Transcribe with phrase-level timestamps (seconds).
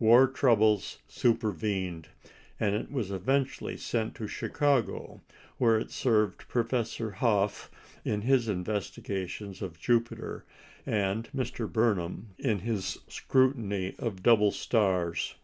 [0.00, 2.08] War troubles supervened,
[2.58, 5.20] and it was eventually sent to Chicago,
[5.58, 7.70] where it served Professor Hough
[8.04, 10.44] in his investigations of Jupiter,
[10.86, 11.72] and Mr.
[11.72, 15.36] Burnham in his scrutiny of double stars.